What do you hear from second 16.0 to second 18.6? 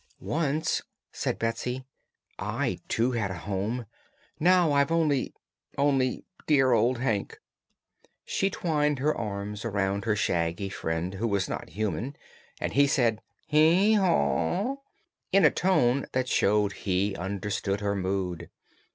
that showed he understood her mood.